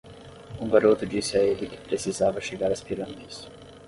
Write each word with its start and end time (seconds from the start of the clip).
O 0.59 0.65
garoto 0.65 1.05
disse 1.05 1.37
a 1.37 1.43
ele 1.43 1.67
que 1.67 1.77
precisava 1.77 2.41
chegar 2.41 2.71
às 2.71 2.81
pirâmides. 2.81 3.47